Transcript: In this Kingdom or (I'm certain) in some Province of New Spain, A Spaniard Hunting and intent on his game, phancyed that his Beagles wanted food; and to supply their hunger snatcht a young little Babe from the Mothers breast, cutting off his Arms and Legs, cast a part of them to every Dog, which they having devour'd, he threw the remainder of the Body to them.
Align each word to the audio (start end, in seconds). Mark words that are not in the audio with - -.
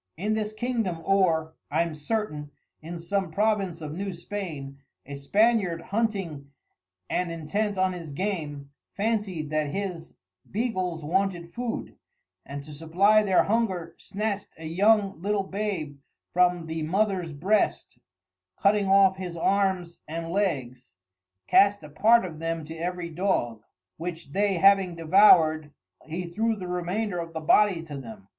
In 0.17 0.33
this 0.33 0.51
Kingdom 0.51 0.97
or 1.05 1.53
(I'm 1.69 1.93
certain) 1.93 2.49
in 2.81 2.97
some 2.97 3.29
Province 3.29 3.81
of 3.81 3.93
New 3.93 4.13
Spain, 4.13 4.79
A 5.05 5.13
Spaniard 5.13 5.79
Hunting 5.79 6.49
and 7.07 7.31
intent 7.31 7.77
on 7.77 7.93
his 7.93 8.09
game, 8.09 8.71
phancyed 8.97 9.51
that 9.51 9.67
his 9.67 10.15
Beagles 10.49 11.05
wanted 11.05 11.53
food; 11.53 11.97
and 12.47 12.63
to 12.63 12.73
supply 12.73 13.21
their 13.21 13.43
hunger 13.43 13.95
snatcht 13.99 14.47
a 14.57 14.65
young 14.65 15.21
little 15.21 15.43
Babe 15.43 15.99
from 16.33 16.65
the 16.65 16.81
Mothers 16.81 17.31
breast, 17.31 17.99
cutting 18.57 18.87
off 18.87 19.17
his 19.17 19.37
Arms 19.37 19.99
and 20.07 20.31
Legs, 20.31 20.95
cast 21.45 21.83
a 21.83 21.89
part 21.89 22.25
of 22.25 22.39
them 22.39 22.65
to 22.65 22.73
every 22.75 23.11
Dog, 23.11 23.61
which 23.97 24.31
they 24.31 24.53
having 24.55 24.95
devour'd, 24.95 25.71
he 26.07 26.25
threw 26.27 26.55
the 26.55 26.67
remainder 26.67 27.19
of 27.19 27.33
the 27.33 27.39
Body 27.39 27.83
to 27.83 27.95
them. 27.95 28.27